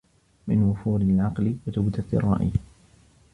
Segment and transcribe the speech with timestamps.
[0.47, 2.51] مِنْ وُفُورِ الْعَقْلِ وَجَوْدَةِ الرَّأْيِ